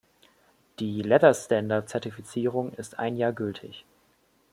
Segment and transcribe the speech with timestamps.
[0.79, 3.85] Die "Leather-Standard"-Zertifizierung ist ein Jahr gültig.